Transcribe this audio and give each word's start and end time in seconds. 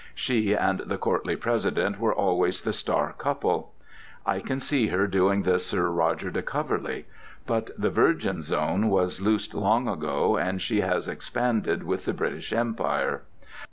She 0.15 0.53
and 0.55 0.79
the 0.79 0.97
courtly 0.97 1.35
President 1.35 1.99
were 1.99 2.11
always 2.11 2.61
the 2.63 2.73
star 2.73 3.13
couple. 3.19 3.71
I 4.25 4.39
can 4.39 4.59
see 4.59 4.87
her 4.87 5.05
doing 5.05 5.43
the 5.43 5.59
Sir 5.59 5.91
Roger 5.91 6.31
de 6.31 6.41
Coverley. 6.41 7.05
But 7.45 7.69
the 7.79 7.91
virgin 7.91 8.41
zone 8.41 8.89
was 8.89 9.21
loosed 9.21 9.53
long 9.53 9.87
ago, 9.87 10.37
and 10.37 10.59
she 10.59 10.81
has 10.81 11.07
expanded 11.07 11.83
with 11.83 12.05
the 12.05 12.13
British 12.15 12.51
Empire. 12.51 13.25